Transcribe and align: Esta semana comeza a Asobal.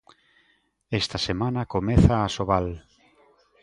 Esta 1.01 1.17
semana 1.27 1.69
comeza 1.73 2.13
a 2.17 2.25
Asobal. 2.29 2.67